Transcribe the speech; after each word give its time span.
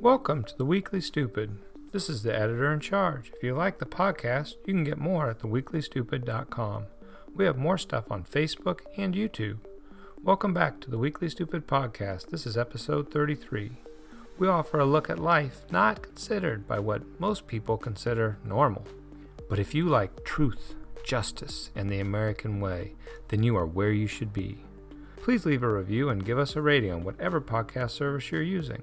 Welcome 0.00 0.44
to 0.44 0.56
the 0.56 0.64
Weekly 0.64 1.02
Stupid. 1.02 1.58
This 1.92 2.08
is 2.08 2.22
the 2.22 2.34
editor 2.34 2.72
in 2.72 2.80
charge. 2.80 3.30
If 3.36 3.42
you 3.42 3.54
like 3.54 3.78
the 3.78 3.84
podcast, 3.84 4.54
you 4.64 4.72
can 4.72 4.82
get 4.82 4.96
more 4.96 5.28
at 5.28 5.40
theweeklystupid.com. 5.40 6.86
We 7.34 7.44
have 7.44 7.58
more 7.58 7.76
stuff 7.76 8.10
on 8.10 8.24
Facebook 8.24 8.80
and 8.96 9.14
YouTube. 9.14 9.58
Welcome 10.22 10.54
back 10.54 10.80
to 10.80 10.90
the 10.90 10.96
Weekly 10.96 11.28
Stupid 11.28 11.66
podcast. 11.66 12.30
This 12.30 12.46
is 12.46 12.56
episode 12.56 13.12
33. 13.12 13.72
We 14.38 14.48
offer 14.48 14.80
a 14.80 14.86
look 14.86 15.10
at 15.10 15.18
life 15.18 15.66
not 15.70 16.02
considered 16.02 16.66
by 16.66 16.78
what 16.78 17.20
most 17.20 17.46
people 17.46 17.76
consider 17.76 18.38
normal. 18.42 18.86
But 19.50 19.58
if 19.58 19.74
you 19.74 19.84
like 19.84 20.24
truth, 20.24 20.76
justice, 21.04 21.70
and 21.74 21.90
the 21.90 22.00
American 22.00 22.58
way, 22.58 22.94
then 23.28 23.42
you 23.42 23.54
are 23.56 23.66
where 23.66 23.92
you 23.92 24.06
should 24.06 24.32
be. 24.32 24.64
Please 25.16 25.44
leave 25.44 25.62
a 25.62 25.68
review 25.68 26.08
and 26.08 26.24
give 26.24 26.38
us 26.38 26.56
a 26.56 26.62
rating 26.62 26.90
on 26.90 27.04
whatever 27.04 27.38
podcast 27.38 27.90
service 27.90 28.30
you're 28.30 28.40
using. 28.40 28.82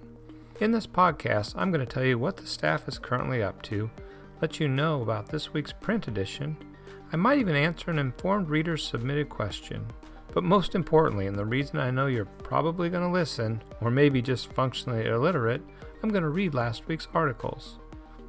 In 0.60 0.72
this 0.72 0.88
podcast, 0.88 1.54
I'm 1.56 1.70
going 1.70 1.86
to 1.86 1.94
tell 1.94 2.04
you 2.04 2.18
what 2.18 2.36
the 2.36 2.48
staff 2.48 2.88
is 2.88 2.98
currently 2.98 3.44
up 3.44 3.62
to, 3.64 3.92
let 4.42 4.60
you 4.60 4.68
know 4.68 5.04
about 5.04 5.30
this 5.30 5.54
week's 5.54 5.72
print 5.72 6.08
edition. 6.08 6.58
I 7.14 7.16
might 7.16 7.38
even 7.38 7.56
answer 7.56 7.92
an 7.92 8.00
informed 8.00 8.50
reader's 8.50 8.84
submitted 8.84 9.30
question. 9.30 9.86
But 10.34 10.44
most 10.44 10.74
importantly, 10.74 11.28
and 11.28 11.38
the 11.38 11.46
reason 11.46 11.78
I 11.78 11.92
know 11.92 12.08
you're 12.08 12.26
probably 12.26 12.90
going 12.90 13.04
to 13.04 13.10
listen, 13.10 13.62
or 13.82 13.92
maybe 13.92 14.20
just 14.20 14.52
functionally 14.52 15.06
illiterate, 15.06 15.62
I'm 16.02 16.10
going 16.10 16.24
to 16.24 16.30
read 16.30 16.56
last 16.56 16.88
week's 16.88 17.08
articles. 17.14 17.78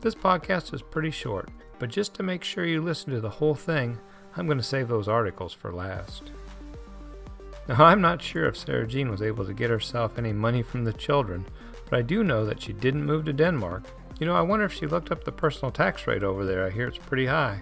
This 0.03 0.15
podcast 0.15 0.75
is 0.75 0.83
pretty 0.83 1.11
short, 1.11 1.49
but 1.79 1.89
just 1.89 2.13
to 2.17 2.23
make 2.23 2.45
sure 2.45 2.67
you 2.67 2.83
listen 2.83 3.11
to 3.15 3.23
the 3.23 3.31
whole 3.31 3.55
thing, 3.55 3.97
I'm 4.37 4.45
going 4.45 4.59
to 4.59 4.65
save 4.65 4.89
those 4.89 5.09
articles 5.09 5.55
for 5.55 5.73
last. 5.73 6.25
Now, 7.69 7.85
I'm 7.87 8.03
not 8.03 8.21
sure 8.21 8.47
if 8.47 8.57
Sarah 8.59 8.87
Jean 8.87 9.11
was 9.11 9.23
able 9.23 9.47
to 9.47 9.55
get 9.55 9.71
herself 9.71 10.19
any 10.19 10.35
money 10.35 10.63
from 10.63 10.85
the 10.85 10.93
children, 10.93 11.47
but 11.89 11.99
I 11.99 12.03
do 12.03 12.23
know 12.23 12.45
that 12.45 12.61
she 12.61 12.73
didn't 12.73 13.07
move 13.07 13.25
to 13.25 13.33
Denmark. 13.33 13.85
You 14.21 14.27
know, 14.27 14.35
I 14.35 14.43
wonder 14.43 14.65
if 14.65 14.73
she 14.73 14.87
looked 14.87 15.11
up 15.11 15.25
the 15.25 15.33
personal 15.33 15.71
tax 15.71 16.07
rate 16.07 16.23
over 16.23 16.45
there. 16.45 16.67
I 16.67 16.71
hear 16.71 16.89
it's 16.89 16.99
pretty 16.99 17.27
high. 17.27 17.61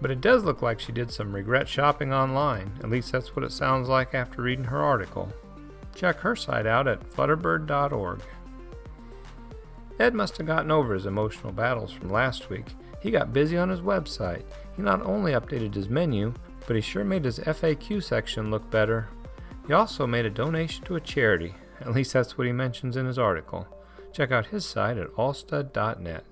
But 0.00 0.10
it 0.10 0.20
does 0.20 0.44
look 0.44 0.62
like 0.62 0.80
she 0.80 0.92
did 0.92 1.10
some 1.10 1.34
regret 1.34 1.68
shopping 1.68 2.12
online. 2.12 2.72
At 2.82 2.90
least 2.90 3.12
that's 3.12 3.34
what 3.36 3.44
it 3.44 3.52
sounds 3.52 3.88
like 3.88 4.14
after 4.14 4.42
reading 4.42 4.64
her 4.64 4.80
article. 4.82 5.32
Check 5.94 6.18
her 6.20 6.36
site 6.36 6.66
out 6.66 6.88
at 6.88 7.08
flutterbird.org. 7.10 8.22
Ed 9.98 10.14
must 10.14 10.38
have 10.38 10.46
gotten 10.46 10.70
over 10.70 10.94
his 10.94 11.04
emotional 11.04 11.52
battles 11.52 11.92
from 11.92 12.08
last 12.08 12.48
week. 12.48 12.66
He 13.02 13.10
got 13.10 13.34
busy 13.34 13.58
on 13.58 13.68
his 13.68 13.80
website. 13.80 14.44
He 14.76 14.82
not 14.82 15.02
only 15.02 15.32
updated 15.32 15.74
his 15.74 15.90
menu, 15.90 16.32
but 16.66 16.76
he 16.76 16.82
sure 16.82 17.04
made 17.04 17.24
his 17.24 17.38
FAQ 17.40 18.02
section 18.02 18.50
look 18.50 18.70
better. 18.70 19.08
He 19.66 19.74
also 19.74 20.06
made 20.06 20.24
a 20.24 20.30
donation 20.30 20.84
to 20.84 20.96
a 20.96 21.00
charity, 21.00 21.54
at 21.80 21.92
least 21.92 22.12
that's 22.12 22.36
what 22.36 22.46
he 22.46 22.52
mentions 22.52 22.96
in 22.96 23.06
his 23.06 23.18
article. 23.18 23.66
Check 24.12 24.32
out 24.32 24.46
his 24.46 24.64
site 24.64 24.98
at 24.98 25.12
allstud.net. 25.14 26.24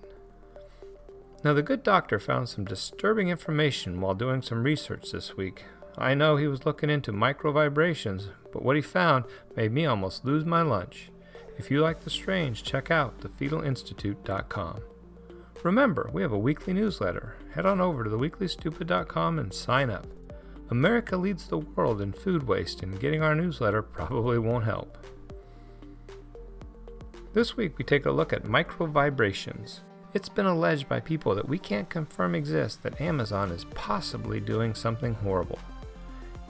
Now, 1.45 1.53
the 1.55 1.63
good 1.63 1.83
doctor 1.85 2.19
found 2.19 2.49
some 2.49 2.65
disturbing 2.65 3.29
information 3.29 4.01
while 4.01 4.15
doing 4.15 4.43
some 4.43 4.65
research 4.65 5.13
this 5.13 5.37
week. 5.37 5.65
I 5.97 6.15
know 6.15 6.37
he 6.37 6.49
was 6.49 6.67
looking 6.67 6.91
into 6.91 7.13
microvibrations, 7.13 8.29
but 8.53 8.63
what 8.63 8.77
he 8.77 8.83
found 8.83 9.25
made 9.57 9.73
me 9.73 9.87
almost 9.87 10.25
lose 10.25 10.45
my 10.45 10.63
lunch. 10.63 11.11
If 11.57 11.71
you 11.71 11.81
like 11.81 12.01
the 12.01 12.11
strange, 12.11 12.63
check 12.63 12.91
out 12.91 13.21
thefetalinstitute.com. 13.21 14.81
Remember, 15.65 16.09
we 16.13 16.23
have 16.23 16.33
a 16.33 16.39
weekly 16.39 16.73
newsletter. 16.73 17.37
Head 17.55 17.67
on 17.67 17.81
over 17.81 18.05
to 18.05 18.11
theweeklystupid.com 18.11 19.39
and 19.39 19.53
sign 19.53 19.91
up. 19.91 20.07
America 20.71 21.17
leads 21.17 21.49
the 21.49 21.59
world 21.59 22.01
in 22.01 22.13
food 22.13 22.47
waste, 22.47 22.83
and 22.83 23.01
getting 23.01 23.23
our 23.23 23.35
newsletter 23.35 23.83
probably 23.83 24.39
won't 24.39 24.65
help. 24.65 24.99
This 27.35 27.59
week 27.59 27.77
we 27.77 27.85
take 27.85 28.07
a 28.07 28.11
look 28.11 28.33
at 28.33 28.45
microvibrations. 28.45 29.81
It's 30.15 30.31
been 30.31 30.47
alleged 30.47 30.89
by 30.89 31.01
people 31.01 31.35
that 31.35 31.47
we 31.47 31.59
can't 31.59 31.91
confirm 31.91 32.35
exist 32.35 32.83
that 32.83 33.03
Amazon 33.03 33.51
is 33.51 33.67
possibly 33.75 34.41
doing 34.41 34.75
something 34.75 35.13
horrible. 35.13 35.59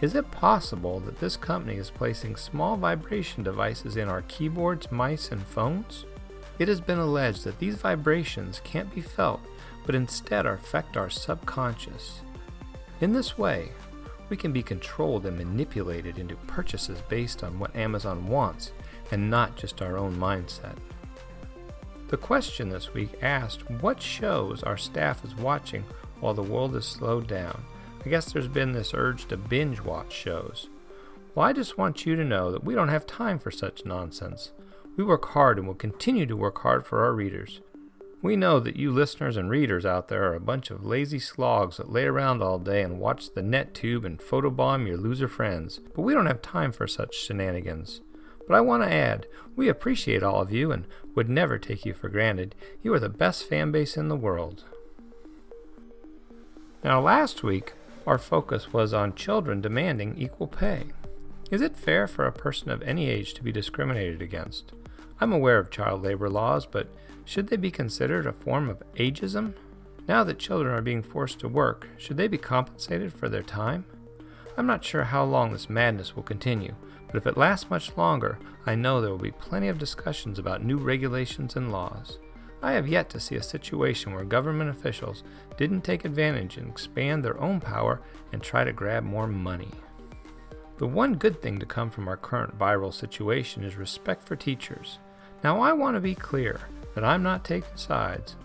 Is 0.01 0.15
it 0.15 0.31
possible 0.31 1.01
that 1.01 1.19
this 1.19 1.37
company 1.37 1.75
is 1.79 1.91
placing 1.91 2.37
small 2.37 2.77
vibration 2.77 3.43
devices 3.43 3.97
in 3.97 4.09
our 4.09 4.23
keyboards, 4.23 4.93
mice, 4.93 5.33
and 5.33 5.45
phones? 5.45 6.05
It 6.61 6.69
has 6.69 6.81
been 6.81 7.01
alleged 7.01 7.43
that 7.43 7.59
these 7.59 7.75
vibrations 7.75 8.61
can't 8.63 8.95
be 8.95 9.01
felt, 9.01 9.41
but 9.85 9.97
instead 9.97 10.47
affect 10.47 10.97
our 10.97 11.11
subconscious. 11.11 12.21
In 13.01 13.13
this 13.13 13.37
way, 13.37 13.73
we 14.29 14.37
can 14.37 14.53
be 14.53 14.63
controlled 14.63 15.27
and 15.27 15.37
manipulated 15.37 16.19
into 16.19 16.37
purchases 16.47 17.03
based 17.09 17.43
on 17.43 17.59
what 17.59 17.75
Amazon 17.75 18.29
wants 18.29 18.71
and 19.11 19.31
not 19.31 19.57
just 19.57 19.83
our 19.83 19.97
own 19.97 20.17
mindset. 20.17 20.77
The 22.09 22.17
question 22.17 22.69
this 22.69 22.95
week 22.95 23.23
asked 23.23 23.69
what 23.83 24.01
shows 24.01 24.63
our 24.63 24.79
staff 24.79 25.25
is 25.25 25.35
watching 25.35 25.85
while 26.21 26.35
the 26.35 26.43
world 26.43 26.75
is 26.75 26.87
slowed 26.87 27.27
down. 27.27 27.63
I 28.05 28.09
guess 28.09 28.33
there's 28.33 28.49
been 28.49 28.73
this 28.73 28.95
urge 28.95 29.27
to 29.27 29.37
binge 29.37 29.81
watch 29.81 30.13
shows. 30.13 30.69
Well, 31.35 31.47
I 31.47 31.53
just 31.53 31.77
want 31.77 32.07
you 32.07 32.17
to 32.17 32.25
know 32.25 32.51
that 32.51 32.65
we 32.65 32.75
don't 32.75 32.89
have 32.89 33.07
time 33.07 33.39
for 33.39 33.51
such 33.51 33.85
nonsense. 33.85 34.53
We 34.97 35.05
work 35.05 35.27
hard 35.27 35.59
and 35.59 35.67
will 35.67 35.75
continue 35.75 36.27
to 36.27 36.37
work 36.37 36.63
hard 36.63 36.87
for 36.87 37.05
our 37.05 37.13
readers. 37.13 37.61
We 38.21 38.35
know 38.35 38.59
that 38.59 38.77
you 38.77 38.91
listeners 38.91 39.37
and 39.37 39.49
readers 39.49 39.87
out 39.87 40.09
there 40.09 40.25
are 40.25 40.35
a 40.35 40.41
bunch 40.41 40.71
of 40.71 40.85
lazy 40.85 41.21
slogs 41.21 41.77
that 41.77 41.93
lay 41.93 42.05
around 42.05 42.43
all 42.43 42.59
day 42.59 42.83
and 42.83 42.99
watch 42.99 43.33
the 43.33 43.43
net 43.43 43.75
tube 43.75 44.05
and 44.05 44.19
photobomb 44.19 44.89
your 44.89 44.97
loser 44.97 45.29
friends, 45.29 45.79
but 45.95 46.03
we 46.03 46.15
don't 46.15 46.27
have 46.27 46.43
time 46.43 46.73
for 46.73 46.89
such 46.89 47.15
shenanigans. 47.15 48.01
But 48.49 48.57
I 48.57 48.63
want 48.63 48.83
to 48.83 48.93
add, 48.93 49.27
we 49.55 49.69
appreciate 49.69 50.23
all 50.23 50.41
of 50.41 50.51
you 50.51 50.73
and 50.73 50.87
would 51.15 51.29
never 51.29 51.59
take 51.59 51.85
you 51.85 51.93
for 51.93 52.09
granted. 52.09 52.55
You 52.83 52.95
are 52.95 52.99
the 52.99 53.11
best 53.11 53.47
fan 53.47 53.71
base 53.71 53.97
in 53.97 54.09
the 54.09 54.17
world. 54.17 54.65
Now, 56.83 57.01
last 57.01 57.43
week, 57.43 57.75
our 58.07 58.17
focus 58.17 58.73
was 58.73 58.95
on 58.95 59.15
children 59.15 59.61
demanding 59.61 60.17
equal 60.17 60.47
pay. 60.47 60.87
Is 61.51 61.61
it 61.61 61.77
fair 61.77 62.09
for 62.09 62.25
a 62.25 62.33
person 62.33 62.71
of 62.71 62.83
any 62.83 63.11
age 63.11 63.35
to 63.35 63.43
be 63.43 63.53
discriminated 63.53 64.23
against? 64.23 64.73
I'm 65.21 65.33
aware 65.33 65.59
of 65.59 65.71
child 65.71 66.03
labor 66.03 66.31
laws, 66.31 66.65
but 66.65 66.89
should 67.27 67.49
they 67.49 67.57
be 67.57 67.71
considered 67.71 68.27
a 68.27 68.33
form 68.33 68.71
of 68.71 68.83
ageism? 68.95 69.53
Now 70.07 70.25
that 70.25 70.39
children 70.39 70.75
are 70.75 70.81
being 70.81 71.03
forced 71.03 71.41
to 71.41 71.49
work, 71.49 71.87
should 71.99 72.17
they 72.17 72.29
be 72.29 72.39
compensated 72.39 73.13
for 73.13 73.29
their 73.29 73.43
time? 73.43 73.85
I'm 74.57 74.67
not 74.67 74.85
sure 74.85 75.05
how 75.05 75.25
long 75.25 75.53
this 75.53 75.69
madness 75.69 76.17
will 76.17 76.23
continue, 76.23 76.75
but 77.09 77.17
if 77.17 77.27
it 77.27 77.37
lasts 77.37 77.71
much 77.71 77.97
longer, 77.97 78.39
I 78.67 78.75
know 78.75 79.01
there 79.01 79.11
will 79.11 79.19
be 79.19 79.33
plenty 79.33 79.69
of 79.69 79.79
discussions 79.79 80.39
about 80.39 80.65
new 80.65 80.77
regulations 80.77 81.57
and 81.57 81.73
laws. 81.73 82.19
I 82.63 82.73
have 82.73 82.89
yet 82.89 83.09
to 83.11 83.21
see 83.21 83.37
a 83.37 83.43
situation 83.43 84.13
where 84.13 84.25
government 84.25 84.71
officials 84.71 85.23
didn't 85.57 85.83
take 85.83 86.05
advantage 86.05 86.57
and 86.57 86.69
expand 86.69 87.25
their 87.25 87.41
own 87.41 87.61
power 87.61 88.01
and 88.33 88.43
try 88.43 88.65
to 88.65 88.73
grab 88.73 89.05
more 89.05 89.27
money. 89.27 89.71
The 90.79 90.87
one 90.87 91.15
good 91.15 91.41
thing 91.41 91.59
to 91.59 91.67
come 91.67 91.91
from 91.91 92.09
our 92.09 92.17
current 92.17 92.59
viral 92.59 92.93
situation 92.93 93.65
is 93.65 93.77
respect 93.77 94.27
for 94.27 94.37
teachers. 94.37 94.99
Now, 95.43 95.61
I 95.61 95.73
want 95.73 95.97
to 95.97 96.01
be 96.01 96.15
clear 96.15 96.61
that 96.95 97.05
I'm 97.05 97.23
not 97.23 97.45
taking 97.45 97.77
sides. 97.77 98.37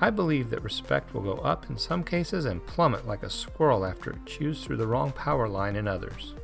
I 0.00 0.10
believe 0.10 0.50
that 0.50 0.62
respect 0.62 1.14
will 1.14 1.20
go 1.20 1.34
up 1.34 1.68
in 1.68 1.76
some 1.76 2.02
cases 2.02 2.46
and 2.46 2.64
plummet 2.66 3.06
like 3.06 3.22
a 3.22 3.30
squirrel 3.30 3.84
after 3.84 4.10
it 4.10 4.26
chews 4.26 4.64
through 4.64 4.78
the 4.78 4.86
wrong 4.86 5.12
power 5.12 5.48
line 5.48 5.76
in 5.76 5.86
others. 5.86 6.34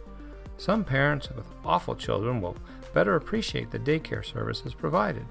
Some 0.59 0.85
parents 0.85 1.29
with 1.31 1.47
awful 1.65 1.95
children 1.95 2.41
will 2.41 2.57
better 2.95 3.17
appreciate 3.17 3.71
the 3.71 3.79
daycare 3.79 4.25
services 4.25 4.73
provided, 4.73 5.27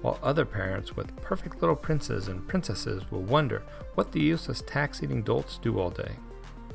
while 0.00 0.18
other 0.22 0.44
parents 0.44 0.94
with 0.96 1.14
perfect 1.16 1.60
little 1.60 1.76
princes 1.76 2.28
and 2.28 2.46
princesses 2.46 3.10
will 3.10 3.22
wonder 3.22 3.62
what 3.94 4.12
the 4.12 4.20
useless 4.20 4.62
tax 4.62 5.02
eating 5.02 5.22
dolts 5.22 5.58
do 5.58 5.78
all 5.78 5.90
day. 5.90 6.12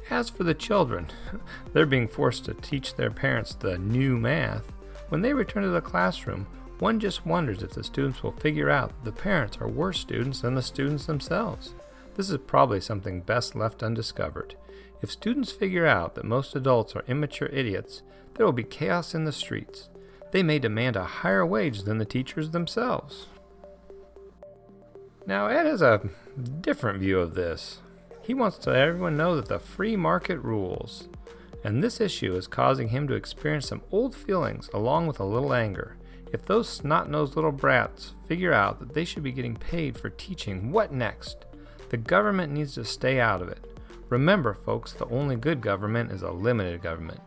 As 0.09 0.29
for 0.29 0.43
the 0.43 0.53
children, 0.53 1.07
they're 1.73 1.85
being 1.85 2.07
forced 2.07 2.45
to 2.45 2.53
teach 2.53 2.95
their 2.95 3.11
parents 3.11 3.55
the 3.55 3.77
new 3.77 4.17
math. 4.17 4.71
When 5.09 5.21
they 5.21 5.33
return 5.33 5.63
to 5.63 5.69
the 5.69 5.81
classroom, 5.81 6.45
one 6.79 6.99
just 6.99 7.25
wonders 7.25 7.63
if 7.63 7.71
the 7.71 7.83
students 7.83 8.21
will 8.21 8.33
figure 8.33 8.69
out 8.69 8.91
the 9.05 9.11
parents 9.11 9.57
are 9.61 9.67
worse 9.67 9.99
students 9.99 10.41
than 10.41 10.55
the 10.55 10.61
students 10.61 11.05
themselves. 11.05 11.73
This 12.15 12.29
is 12.29 12.37
probably 12.45 12.81
something 12.81 13.21
best 13.21 13.55
left 13.55 13.81
undiscovered. 13.81 14.55
If 15.05 15.11
students 15.11 15.51
figure 15.51 15.85
out 15.85 16.15
that 16.15 16.25
most 16.25 16.55
adults 16.55 16.95
are 16.95 17.05
immature 17.07 17.49
idiots, 17.49 18.01
there 18.33 18.43
will 18.43 18.53
be 18.53 18.63
chaos 18.63 19.13
in 19.13 19.23
the 19.23 19.31
streets. 19.31 19.87
They 20.31 20.41
may 20.41 20.57
demand 20.57 20.95
a 20.95 21.03
higher 21.03 21.45
wage 21.45 21.83
than 21.83 21.99
the 21.99 22.05
teachers 22.05 22.49
themselves. 22.49 23.27
Now, 25.27 25.45
Ed 25.45 25.67
has 25.67 25.83
a 25.83 26.09
different 26.59 27.01
view 27.01 27.19
of 27.19 27.35
this. 27.35 27.81
He 28.23 28.33
wants 28.33 28.57
to 28.57 28.71
let 28.71 28.79
everyone 28.79 29.15
know 29.15 29.35
that 29.35 29.47
the 29.47 29.59
free 29.59 29.95
market 29.95 30.39
rules, 30.39 31.07
and 31.63 31.83
this 31.83 32.01
issue 32.01 32.35
is 32.35 32.47
causing 32.47 32.87
him 32.87 33.07
to 33.07 33.13
experience 33.13 33.67
some 33.67 33.83
old 33.91 34.15
feelings 34.15 34.71
along 34.73 35.05
with 35.05 35.19
a 35.19 35.23
little 35.23 35.53
anger. 35.53 35.97
If 36.33 36.45
those 36.45 36.67
snot 36.67 37.11
nosed 37.11 37.35
little 37.35 37.51
brats 37.51 38.15
figure 38.27 38.53
out 38.53 38.79
that 38.79 38.95
they 38.95 39.05
should 39.05 39.21
be 39.21 39.31
getting 39.31 39.55
paid 39.55 39.99
for 39.99 40.09
teaching, 40.09 40.71
what 40.71 40.91
next? 40.91 41.45
The 41.89 41.97
government 41.97 42.51
needs 42.51 42.73
to 42.73 42.83
stay 42.83 43.19
out 43.19 43.43
of 43.43 43.49
it. 43.49 43.74
Remember, 44.09 44.53
folks, 44.53 44.93
the 44.93 45.07
only 45.07 45.35
good 45.35 45.61
government 45.61 46.11
is 46.11 46.21
a 46.21 46.31
limited 46.31 46.81
government. 46.81 47.19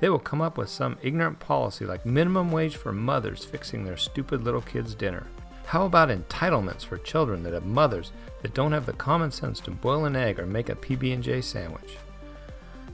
They 0.00 0.08
will 0.08 0.18
come 0.18 0.40
up 0.40 0.58
with 0.58 0.68
some 0.68 0.98
ignorant 1.02 1.38
policy 1.38 1.84
like 1.84 2.04
minimum 2.04 2.50
wage 2.50 2.76
for 2.76 2.92
mothers 2.92 3.44
fixing 3.44 3.84
their 3.84 3.96
stupid 3.96 4.42
little 4.42 4.62
kids' 4.62 4.94
dinner. 4.94 5.26
How 5.66 5.86
about 5.86 6.08
entitlements 6.08 6.84
for 6.84 6.98
children 6.98 7.42
that 7.44 7.52
have 7.52 7.64
mothers 7.64 8.12
that 8.42 8.54
don't 8.54 8.72
have 8.72 8.86
the 8.86 8.94
common 8.94 9.30
sense 9.30 9.60
to 9.60 9.70
boil 9.70 10.04
an 10.04 10.16
egg 10.16 10.40
or 10.40 10.46
make 10.46 10.68
a 10.68 10.74
PB&J 10.74 11.40
sandwich? 11.42 11.98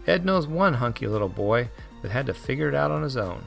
Ed 0.07 0.25
knows 0.25 0.47
one 0.47 0.75
hunky 0.75 1.07
little 1.07 1.29
boy 1.29 1.71
that 2.03 2.11
had 2.11 2.27
to 2.27 2.35
figure 2.35 2.69
it 2.69 2.75
out 2.75 2.91
on 2.91 3.03
his 3.03 3.17
own. 3.17 3.43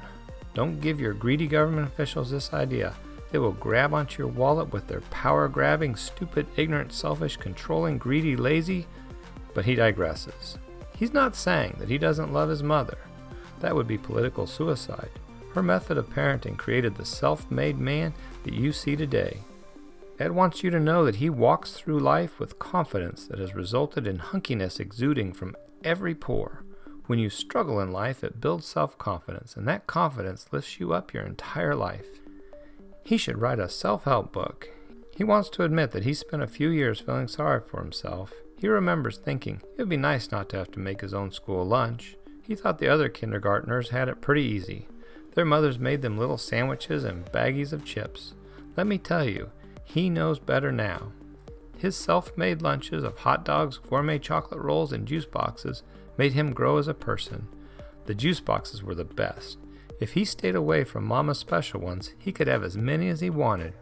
Don't 0.53 0.81
give 0.81 0.99
your 0.99 1.13
greedy 1.13 1.47
government 1.47 1.87
officials 1.87 2.31
this 2.31 2.53
idea. 2.53 2.95
They 3.31 3.37
will 3.37 3.53
grab 3.53 3.93
onto 3.93 4.21
your 4.21 4.31
wallet 4.31 4.73
with 4.73 4.87
their 4.87 5.01
power 5.01 5.47
grabbing, 5.47 5.95
stupid, 5.95 6.47
ignorant, 6.57 6.91
selfish, 6.91 7.37
controlling, 7.37 7.97
greedy, 7.97 8.35
lazy. 8.35 8.87
But 9.53 9.65
he 9.65 9.75
digresses. 9.75 10.57
He's 10.97 11.13
not 11.13 11.35
saying 11.35 11.77
that 11.79 11.89
he 11.89 11.97
doesn't 11.97 12.33
love 12.33 12.49
his 12.49 12.63
mother. 12.63 12.97
That 13.59 13.75
would 13.75 13.87
be 13.87 13.97
political 13.97 14.47
suicide. 14.47 15.09
Her 15.53 15.63
method 15.63 15.97
of 15.97 16.09
parenting 16.09 16.57
created 16.57 16.95
the 16.95 17.05
self 17.05 17.49
made 17.51 17.77
man 17.77 18.13
that 18.43 18.53
you 18.53 18.71
see 18.71 18.95
today. 18.95 19.39
Ed 20.19 20.31
wants 20.31 20.63
you 20.63 20.69
to 20.69 20.79
know 20.79 21.03
that 21.03 21.15
he 21.15 21.29
walks 21.29 21.73
through 21.73 21.99
life 21.99 22.39
with 22.39 22.59
confidence 22.59 23.25
that 23.27 23.39
has 23.39 23.55
resulted 23.55 24.05
in 24.05 24.19
hunkiness 24.19 24.79
exuding 24.79 25.33
from 25.33 25.55
every 25.83 26.13
pore. 26.13 26.63
When 27.07 27.19
you 27.19 27.29
struggle 27.29 27.79
in 27.81 27.91
life, 27.91 28.23
it 28.23 28.39
builds 28.39 28.67
self 28.67 28.97
confidence, 28.97 29.55
and 29.55 29.67
that 29.67 29.87
confidence 29.87 30.45
lifts 30.51 30.79
you 30.79 30.93
up 30.93 31.13
your 31.13 31.23
entire 31.23 31.75
life. 31.75 32.05
He 33.03 33.17
should 33.17 33.39
write 33.39 33.59
a 33.59 33.67
self 33.67 34.03
help 34.03 34.31
book. 34.31 34.69
He 35.17 35.23
wants 35.23 35.49
to 35.49 35.63
admit 35.63 35.91
that 35.91 36.05
he 36.05 36.13
spent 36.13 36.43
a 36.43 36.47
few 36.47 36.69
years 36.69 36.99
feeling 36.99 37.27
sorry 37.27 37.61
for 37.67 37.81
himself. 37.81 38.31
He 38.61 38.67
remembers 38.67 39.17
thinking 39.17 39.59
it 39.75 39.81
would 39.81 39.89
be 39.89 39.97
nice 39.97 40.31
not 40.31 40.47
to 40.49 40.57
have 40.57 40.69
to 40.73 40.79
make 40.79 41.01
his 41.01 41.15
own 41.15 41.31
school 41.31 41.65
lunch. 41.65 42.15
He 42.43 42.53
thought 42.53 42.77
the 42.77 42.89
other 42.89 43.09
kindergartners 43.09 43.89
had 43.89 44.07
it 44.07 44.21
pretty 44.21 44.43
easy. 44.43 44.87
Their 45.33 45.45
mothers 45.45 45.79
made 45.79 46.03
them 46.03 46.15
little 46.15 46.37
sandwiches 46.37 47.03
and 47.03 47.25
baggies 47.31 47.73
of 47.73 47.83
chips. 47.83 48.35
Let 48.77 48.85
me 48.85 48.99
tell 48.99 49.25
you, 49.25 49.49
he 49.83 50.11
knows 50.11 50.37
better 50.37 50.71
now. 50.71 51.11
His 51.79 51.95
self 51.95 52.37
made 52.37 52.61
lunches 52.61 53.03
of 53.03 53.17
hot 53.17 53.43
dogs, 53.43 53.79
gourmet 53.79 54.19
chocolate 54.19 54.61
rolls, 54.61 54.93
and 54.93 55.07
juice 55.07 55.25
boxes 55.25 55.81
made 56.15 56.33
him 56.33 56.53
grow 56.53 56.77
as 56.77 56.87
a 56.87 56.93
person. 56.93 57.47
The 58.05 58.13
juice 58.13 58.41
boxes 58.41 58.83
were 58.83 58.93
the 58.93 59.03
best. 59.03 59.57
If 59.99 60.11
he 60.11 60.23
stayed 60.23 60.55
away 60.55 60.83
from 60.83 61.05
Mama's 61.05 61.39
special 61.39 61.81
ones, 61.81 62.13
he 62.19 62.31
could 62.31 62.47
have 62.47 62.63
as 62.63 62.77
many 62.77 63.09
as 63.09 63.21
he 63.21 63.31
wanted. 63.31 63.73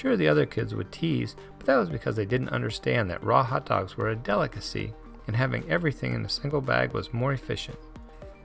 Sure, 0.00 0.16
the 0.16 0.28
other 0.28 0.46
kids 0.46 0.74
would 0.74 0.90
tease, 0.90 1.36
but 1.58 1.66
that 1.66 1.76
was 1.76 1.90
because 1.90 2.16
they 2.16 2.24
didn't 2.24 2.48
understand 2.48 3.10
that 3.10 3.22
raw 3.22 3.44
hot 3.44 3.66
dogs 3.66 3.98
were 3.98 4.08
a 4.08 4.16
delicacy 4.16 4.94
and 5.26 5.36
having 5.36 5.68
everything 5.68 6.14
in 6.14 6.24
a 6.24 6.28
single 6.30 6.62
bag 6.62 6.94
was 6.94 7.12
more 7.12 7.34
efficient. 7.34 7.76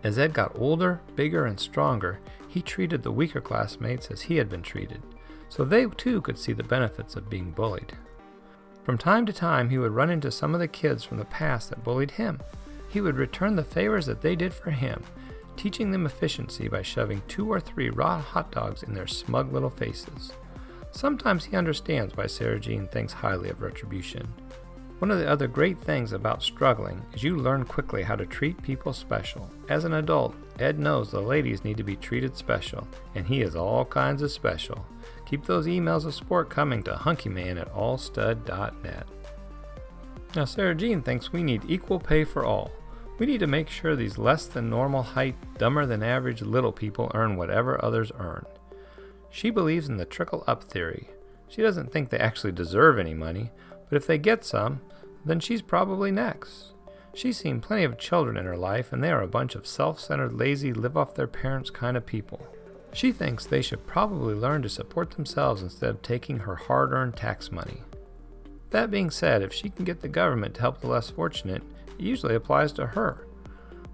As 0.03 0.19
Ed 0.19 0.33
got 0.33 0.51
older, 0.59 0.99
bigger, 1.15 1.45
and 1.45 1.57
stronger, 1.57 2.19
he 2.49 2.61
treated 2.61 3.03
the 3.03 3.11
weaker 3.13 3.39
classmates 3.39 4.07
as 4.07 4.23
he 4.23 4.35
had 4.35 4.49
been 4.49 4.63
treated, 4.63 5.01
so 5.47 5.63
they 5.63 5.85
too 5.85 6.19
could 6.19 6.37
see 6.37 6.51
the 6.51 6.61
benefits 6.61 7.15
of 7.15 7.29
being 7.29 7.51
bullied. 7.51 7.93
From 8.83 8.97
time 8.97 9.25
to 9.25 9.31
time, 9.31 9.69
he 9.69 9.77
would 9.77 9.93
run 9.93 10.09
into 10.09 10.31
some 10.31 10.53
of 10.53 10.59
the 10.59 10.67
kids 10.67 11.05
from 11.05 11.19
the 11.19 11.23
past 11.23 11.69
that 11.69 11.85
bullied 11.85 12.11
him. 12.11 12.41
He 12.89 12.99
would 12.99 13.15
return 13.15 13.55
the 13.55 13.63
favors 13.63 14.07
that 14.07 14.21
they 14.21 14.35
did 14.35 14.53
for 14.53 14.71
him, 14.71 15.01
teaching 15.55 15.91
them 15.91 16.05
efficiency 16.05 16.67
by 16.67 16.81
shoving 16.81 17.21
two 17.29 17.49
or 17.49 17.61
three 17.61 17.91
raw 17.91 18.19
hot 18.19 18.51
dogs 18.51 18.83
in 18.83 18.93
their 18.93 19.07
smug 19.07 19.53
little 19.53 19.69
faces. 19.69 20.33
Sometimes 20.95 21.43
he 21.43 21.57
understands 21.57 22.15
why 22.15 22.25
Sarah 22.25 22.57
Jean 22.57 22.87
thinks 22.87 23.11
highly 23.11 23.49
of 23.49 23.61
retribution. 23.61 24.33
One 24.99 25.11
of 25.11 25.19
the 25.19 25.29
other 25.29 25.45
great 25.45 25.77
things 25.81 26.13
about 26.13 26.41
struggling 26.41 27.01
is 27.13 27.21
you 27.21 27.35
learn 27.35 27.65
quickly 27.65 28.01
how 28.01 28.15
to 28.15 28.25
treat 28.25 28.63
people 28.63 28.93
special. 28.93 29.49
As 29.67 29.83
an 29.83 29.95
adult, 29.95 30.33
Ed 30.57 30.79
knows 30.79 31.11
the 31.11 31.19
ladies 31.19 31.65
need 31.65 31.75
to 31.75 31.83
be 31.83 31.97
treated 31.97 32.37
special, 32.37 32.87
and 33.13 33.27
he 33.27 33.41
is 33.41 33.57
all 33.57 33.83
kinds 33.83 34.21
of 34.21 34.31
special. 34.31 34.85
Keep 35.25 35.45
those 35.45 35.67
emails 35.67 36.05
of 36.05 36.13
support 36.13 36.49
coming 36.49 36.81
to 36.83 36.93
hunkyman 36.93 37.59
at 37.59 37.73
allstud.net. 37.73 39.05
Now, 40.33 40.45
Sarah 40.45 40.75
Jean 40.75 41.01
thinks 41.01 41.33
we 41.33 41.43
need 41.43 41.63
equal 41.67 41.99
pay 41.99 42.23
for 42.23 42.45
all. 42.45 42.71
We 43.19 43.25
need 43.25 43.41
to 43.41 43.47
make 43.47 43.69
sure 43.69 43.97
these 43.97 44.17
less 44.17 44.45
than 44.45 44.69
normal 44.69 45.03
height, 45.03 45.35
dumber 45.57 45.85
than 45.85 46.03
average 46.03 46.41
little 46.41 46.71
people 46.71 47.11
earn 47.13 47.35
whatever 47.35 47.83
others 47.83 48.13
earn. 48.17 48.45
She 49.35 49.49
believes 49.49 49.89
in 49.89 49.97
the 49.97 50.05
trickle 50.05 50.45
up 50.47 50.63
theory. 50.63 51.09
She 51.49 51.61
doesn't 51.61 51.91
think 51.91 52.09
they 52.09 52.17
actually 52.17 52.53
deserve 52.53 52.97
any 52.97 53.13
money, 53.13 53.51
but 53.89 53.97
if 53.97 54.07
they 54.07 54.17
get 54.17 54.45
some, 54.45 54.79
then 55.25 55.41
she's 55.41 55.61
probably 55.61 56.09
next. 56.09 56.71
She's 57.13 57.35
seen 57.35 57.59
plenty 57.59 57.83
of 57.83 57.97
children 57.97 58.37
in 58.37 58.45
her 58.45 58.55
life, 58.55 58.93
and 58.93 59.03
they 59.03 59.11
are 59.11 59.21
a 59.21 59.27
bunch 59.27 59.53
of 59.53 59.67
self 59.67 59.99
centered, 59.99 60.31
lazy, 60.31 60.71
live 60.71 60.95
off 60.95 61.15
their 61.15 61.27
parents 61.27 61.69
kind 61.69 61.97
of 61.97 62.05
people. 62.05 62.47
She 62.93 63.11
thinks 63.11 63.45
they 63.45 63.61
should 63.61 63.85
probably 63.85 64.35
learn 64.35 64.61
to 64.61 64.69
support 64.69 65.11
themselves 65.11 65.61
instead 65.61 65.89
of 65.89 66.01
taking 66.01 66.39
her 66.39 66.55
hard 66.55 66.93
earned 66.93 67.17
tax 67.17 67.51
money. 67.51 67.81
That 68.69 68.89
being 68.89 69.11
said, 69.11 69.41
if 69.41 69.51
she 69.51 69.69
can 69.69 69.83
get 69.83 69.99
the 69.99 70.07
government 70.07 70.55
to 70.55 70.61
help 70.61 70.79
the 70.79 70.87
less 70.87 71.09
fortunate, 71.09 71.61
it 71.87 71.99
usually 71.99 72.35
applies 72.35 72.71
to 72.73 72.85
her. 72.85 73.27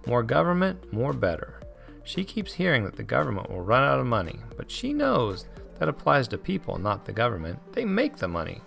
More 0.05 0.21
government, 0.21 0.93
more 0.93 1.13
better. 1.13 1.60
She 2.03 2.23
keeps 2.23 2.53
hearing 2.53 2.83
that 2.83 2.95
the 2.95 3.03
government 3.03 3.49
will 3.49 3.61
run 3.61 3.83
out 3.83 3.99
of 3.99 4.05
money, 4.05 4.39
but 4.57 4.71
she 4.71 4.93
knows 4.93 5.45
that 5.79 5.89
applies 5.89 6.27
to 6.29 6.37
people, 6.37 6.77
not 6.77 7.05
the 7.05 7.11
government. 7.11 7.59
They 7.73 7.85
make 7.85 8.17
the 8.17 8.27
money. 8.27 8.61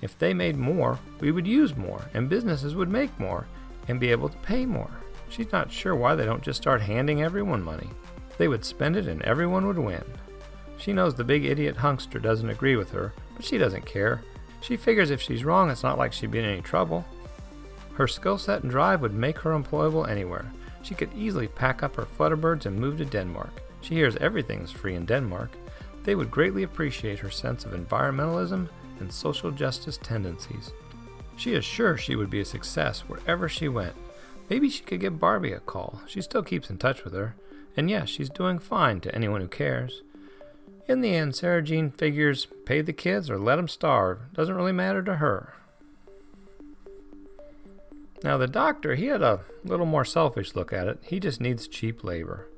If 0.00 0.18
they 0.18 0.32
made 0.32 0.56
more, 0.56 0.98
we 1.20 1.32
would 1.32 1.46
use 1.46 1.76
more, 1.76 2.02
and 2.14 2.28
businesses 2.28 2.74
would 2.74 2.88
make 2.88 3.18
more 3.18 3.46
and 3.88 3.98
be 3.98 4.10
able 4.10 4.28
to 4.28 4.36
pay 4.38 4.64
more. 4.64 4.90
She's 5.28 5.52
not 5.52 5.72
sure 5.72 5.94
why 5.94 6.14
they 6.14 6.24
don't 6.24 6.42
just 6.42 6.60
start 6.60 6.80
handing 6.80 7.22
everyone 7.22 7.62
money. 7.62 7.88
They 8.38 8.48
would 8.48 8.64
spend 8.64 8.96
it 8.96 9.08
and 9.08 9.20
everyone 9.22 9.66
would 9.66 9.78
win. 9.78 10.04
She 10.78 10.92
knows 10.92 11.14
the 11.14 11.24
big 11.24 11.44
idiot 11.44 11.76
hunkster 11.76 12.22
doesn't 12.22 12.48
agree 12.48 12.76
with 12.76 12.90
her, 12.92 13.12
but 13.34 13.44
she 13.44 13.58
doesn't 13.58 13.84
care. 13.84 14.22
She 14.60 14.76
figures 14.76 15.10
if 15.10 15.20
she's 15.20 15.44
wrong, 15.44 15.70
it's 15.70 15.82
not 15.82 15.98
like 15.98 16.12
she'd 16.12 16.30
be 16.30 16.38
in 16.38 16.44
any 16.44 16.62
trouble. 16.62 17.04
Her 17.94 18.06
skill 18.06 18.38
set 18.38 18.62
and 18.62 18.70
drive 18.70 19.00
would 19.00 19.14
make 19.14 19.38
her 19.38 19.50
employable 19.50 20.08
anywhere. 20.08 20.50
She 20.88 20.94
could 20.94 21.12
easily 21.14 21.48
pack 21.48 21.82
up 21.82 21.96
her 21.96 22.06
Flutterbirds 22.06 22.64
and 22.64 22.80
move 22.80 22.96
to 22.96 23.04
Denmark. 23.04 23.60
She 23.82 23.94
hears 23.94 24.16
everything's 24.16 24.70
free 24.70 24.94
in 24.94 25.04
Denmark. 25.04 25.50
They 26.02 26.14
would 26.14 26.30
greatly 26.30 26.62
appreciate 26.62 27.18
her 27.18 27.28
sense 27.28 27.66
of 27.66 27.72
environmentalism 27.72 28.70
and 28.98 29.12
social 29.12 29.50
justice 29.50 29.98
tendencies. 29.98 30.72
She 31.36 31.52
is 31.52 31.62
sure 31.62 31.98
she 31.98 32.16
would 32.16 32.30
be 32.30 32.40
a 32.40 32.44
success 32.46 33.00
wherever 33.00 33.50
she 33.50 33.68
went. 33.68 33.92
Maybe 34.48 34.70
she 34.70 34.82
could 34.82 35.00
give 35.00 35.20
Barbie 35.20 35.52
a 35.52 35.60
call. 35.60 36.00
She 36.06 36.22
still 36.22 36.42
keeps 36.42 36.70
in 36.70 36.78
touch 36.78 37.04
with 37.04 37.12
her. 37.12 37.34
And 37.76 37.90
yes, 37.90 38.08
she's 38.08 38.30
doing 38.30 38.58
fine 38.58 39.02
to 39.02 39.14
anyone 39.14 39.42
who 39.42 39.48
cares. 39.48 40.00
In 40.86 41.02
the 41.02 41.14
end, 41.14 41.36
Sarah 41.36 41.60
Jean 41.60 41.90
figures 41.90 42.46
pay 42.64 42.80
the 42.80 42.94
kids 42.94 43.28
or 43.28 43.36
let 43.38 43.56
them 43.56 43.68
starve. 43.68 44.32
Doesn't 44.32 44.56
really 44.56 44.72
matter 44.72 45.02
to 45.02 45.16
her. 45.16 45.52
Now, 48.24 48.36
the 48.36 48.48
doctor, 48.48 48.94
he 48.94 49.06
had 49.06 49.22
a 49.22 49.40
little 49.64 49.86
more 49.86 50.04
selfish 50.04 50.54
look 50.54 50.72
at 50.72 50.88
it. 50.88 50.98
He 51.02 51.20
just 51.20 51.40
needs 51.40 51.68
cheap 51.68 52.02
labor. 52.02 52.48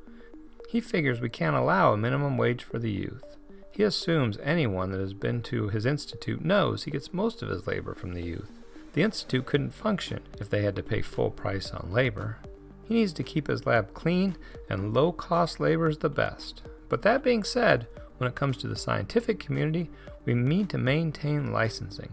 He 0.69 0.81
figures 0.81 1.21
we 1.21 1.29
can't 1.29 1.57
allow 1.57 1.93
a 1.93 1.97
minimum 1.97 2.39
wage 2.39 2.63
for 2.63 2.79
the 2.79 2.91
youth. 2.91 3.37
He 3.71 3.83
assumes 3.83 4.39
anyone 4.43 4.91
that 4.91 5.01
has 5.01 5.15
been 5.15 5.43
to 5.43 5.69
his 5.69 5.87
institute 5.87 6.45
knows 6.45 6.85
he 6.85 6.91
gets 6.91 7.13
most 7.13 7.43
of 7.43 7.49
his 7.49 7.67
labor 7.67 7.95
from 7.95 8.13
the 8.13 8.23
youth. 8.23 8.51
The 8.93 9.03
institute 9.03 9.47
couldn't 9.47 9.75
function 9.75 10.21
if 10.39 10.51
they 10.51 10.63
had 10.63 10.77
to 10.77 10.83
pay 10.83 11.03
full 11.03 11.31
price 11.31 11.71
on 11.71 11.93
labor. 11.93 12.39
He 12.85 12.95
needs 12.95 13.13
to 13.15 13.23
keep 13.23 13.47
his 13.47 13.67
lab 13.67 13.95
clean, 13.95 14.37
and 14.69 14.93
low 14.93 15.13
cost 15.13 15.61
labor 15.61 15.89
is 15.89 15.99
the 15.99 16.11
best. 16.11 16.63
But 16.89 17.03
that 17.03 17.23
being 17.23 17.45
said, 17.45 17.87
when 18.19 18.29
it 18.29 18.35
comes 18.35 18.57
to 18.59 18.69
the 18.69 18.77
scientific 18.77 19.39
community, 19.39 19.91
we 20.25 20.35
need 20.35 20.69
to 20.71 20.79
maintain 20.79 21.53
licensing. 21.53 22.11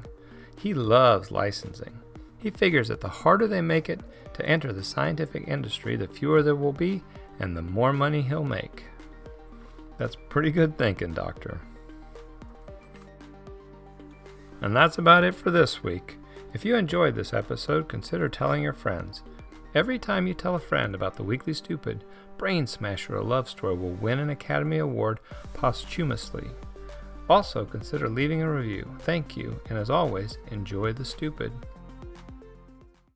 He 0.58 0.74
loves 0.74 1.32
licensing. 1.32 2.00
He 2.40 2.52
figures 2.52 2.88
that 2.90 3.02
the 3.02 3.10
harder 3.10 3.48
they 3.48 3.62
make 3.62 3.90
it 3.90 4.02
to 4.34 4.46
enter 4.46 4.72
the 4.72 4.84
scientific 4.84 5.48
industry, 5.48 5.96
the 5.96 6.08
fewer 6.08 6.44
there 6.44 6.56
will 6.56 6.74
be, 6.74 7.04
and 7.40 7.56
the 7.56 7.62
more 7.62 7.94
money 7.94 8.22
he'll 8.22 8.44
make. 8.44 8.84
That's 9.98 10.18
pretty 10.30 10.52
good 10.52 10.78
thinking, 10.78 11.14
Doctor. 11.14 11.60
And 14.62 14.76
that's 14.76 14.98
about 14.98 15.24
it 15.24 15.36
for 15.36 15.52
this 15.52 15.84
week. 15.84 16.18
If 16.54 16.66
you 16.66 16.76
enjoyed 16.76 17.16
this 17.16 17.34
episode, 17.34 17.88
consider 17.88 18.30
telling 18.30 18.64
your 18.64 18.74
friends. 18.74 19.24
Every 19.76 20.00
time 20.00 20.26
you 20.26 20.34
tell 20.34 20.56
a 20.56 20.60
friend 20.60 20.96
about 20.96 21.16
the 21.16 21.24
Weekly 21.24 21.54
Stupid, 21.54 22.04
Brain 22.38 22.66
Smasher 22.66 23.18
A 23.18 23.24
Love 23.24 23.50
Story 23.50 23.76
will 23.76 23.92
win 23.92 24.20
an 24.20 24.30
Academy 24.30 24.78
Award 24.78 25.20
posthumously. 25.54 26.48
Also, 27.30 27.66
consider 27.66 28.10
leaving 28.10 28.42
a 28.42 28.52
review. 28.52 28.88
Thank 29.00 29.36
you, 29.36 29.60
and 29.70 29.78
as 29.78 29.90
always, 29.90 30.38
enjoy 30.52 30.94
the 30.94 31.06
stupid. 31.06 31.52